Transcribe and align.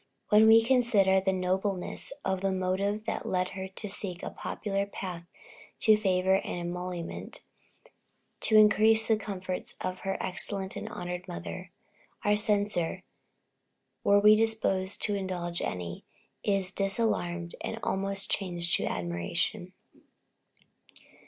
When 0.29 0.47
we 0.47 0.63
consider 0.63 1.21
the 1.21 1.31
nobleness 1.31 2.11
of 2.25 2.41
the 2.41 2.51
motive 2.51 3.05
that 3.05 3.27
led 3.27 3.49
her 3.49 3.67
to 3.67 3.87
seek 3.87 4.23
a 4.23 4.31
popular 4.31 4.87
path 4.87 5.25
to 5.81 5.95
favor 5.95 6.37
and 6.37 6.59
emolument 6.71 7.41
to 8.39 8.57
increase 8.57 9.07
the 9.07 9.15
comforts 9.15 9.77
of 9.79 9.99
her 9.99 10.17
excellent 10.19 10.75
and 10.75 10.89
honored 10.89 11.27
mother 11.27 11.69
our 12.25 12.35
censure, 12.35 13.03
were 14.03 14.19
we 14.19 14.35
disposed 14.35 15.03
to 15.03 15.13
indulge 15.13 15.61
any, 15.61 16.03
is 16.43 16.71
disarmed 16.71 17.53
and 17.63 17.77
almost 17.83 18.31
changed 18.31 18.75
to 18.77 18.85
admiration. 18.85 19.71